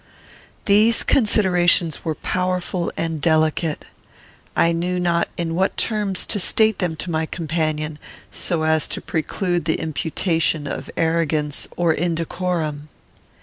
[0.65, 3.85] These considerations were powerful and delicate.
[4.55, 7.99] I knew not in what terms to state them to my companion,
[8.31, 12.89] so as to preclude the imputation of arrogance or indecorum.